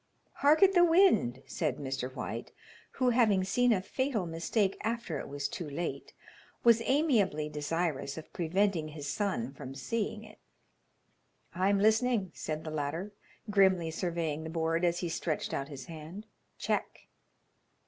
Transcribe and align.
"Hark 0.37 0.63
at 0.63 0.73
the 0.73 0.83
wind," 0.83 1.43
said 1.45 1.77
Mr. 1.77 2.11
White, 2.15 2.51
who, 2.93 3.11
having 3.11 3.43
seen 3.43 3.71
a 3.71 3.83
fatal 3.83 4.25
mistake 4.25 4.75
after 4.81 5.19
it 5.19 5.27
was 5.29 5.47
too 5.47 5.69
late, 5.69 6.15
was 6.63 6.81
amiably 6.85 7.49
desirous 7.49 8.17
of 8.17 8.33
preventing 8.33 8.87
his 8.87 9.07
son 9.07 9.53
from 9.53 9.75
seeing 9.75 10.23
it. 10.23 10.39
"I'm 11.53 11.77
listening," 11.77 12.31
said 12.33 12.63
the 12.63 12.71
latter, 12.71 13.13
grimly 13.51 13.91
surveying 13.91 14.43
the 14.43 14.49
board 14.49 14.83
as 14.83 14.97
he 15.01 15.07
stretched 15.07 15.53
out 15.53 15.67
his 15.67 15.85
hand. 15.85 16.25
"Check." 16.57 17.01